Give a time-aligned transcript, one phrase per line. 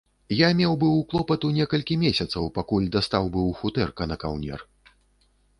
[0.37, 4.69] Я меў быў клопату некалькі месяцаў, пакуль дастаў быў футэрка на каўнер.